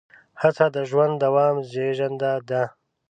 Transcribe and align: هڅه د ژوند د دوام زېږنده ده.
هڅه 0.41 0.65
د 0.75 0.77
ژوند 0.89 1.13
د 1.19 1.21
دوام 1.23 1.55
زېږنده 1.71 2.31
ده. 2.49 2.63